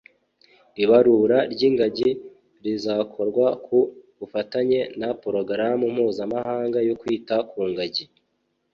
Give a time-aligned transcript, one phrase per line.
[0.83, 2.09] Ibarura ry’ingagi
[2.63, 3.77] rizakorwa ku
[4.17, 8.05] bufatanye na Porogaramu mpuzamahanga yo kwita ku ngagi